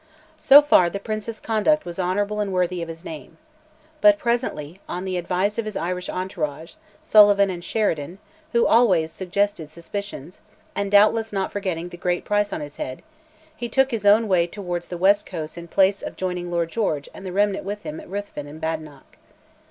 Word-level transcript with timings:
So 0.39 0.63
far 0.63 0.89
the 0.89 0.99
Prince's 0.99 1.39
conduct 1.39 1.85
was 1.85 1.99
honourable 1.99 2.39
and 2.39 2.51
worthy 2.51 2.81
of 2.81 2.87
his 2.89 3.05
name. 3.05 3.37
But 4.01 4.17
presently, 4.17 4.79
on 4.89 5.05
the 5.05 5.15
advice 5.15 5.59
of 5.59 5.65
his 5.65 5.75
Irish 5.77 6.09
entourage, 6.09 6.73
Sullivan 7.03 7.51
and 7.51 7.63
Sheridan, 7.63 8.17
who 8.51 8.65
always 8.65 9.11
suggested 9.11 9.69
suspicions, 9.69 10.41
and 10.75 10.89
doubtless 10.89 11.31
not 11.31 11.51
forgetting 11.51 11.89
the 11.89 11.97
great 11.97 12.25
price 12.25 12.51
on 12.51 12.61
his 12.61 12.77
head, 12.77 13.03
he 13.55 13.69
took 13.69 13.91
his 13.91 14.03
own 14.03 14.27
way 14.27 14.47
towards 14.47 14.87
the 14.87 14.97
west 14.97 15.27
coast 15.27 15.55
in 15.55 15.67
place 15.67 16.01
of 16.01 16.15
joining 16.17 16.49
Lord 16.49 16.69
George 16.71 17.07
and 17.13 17.23
the 17.23 17.31
remnant 17.31 17.63
with 17.63 17.83
him 17.83 17.99
at 17.99 18.09
Ruthven 18.09 18.47
in 18.47 18.57
Badenoch. 18.57 19.17